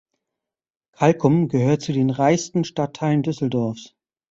Kalkum 0.93 1.47
gehört 1.47 1.83
zu 1.83 1.93
den 1.93 2.09
reichsten 2.09 2.63
Stadtteilen 2.63 3.21
Düsseldorfs. 3.21 3.93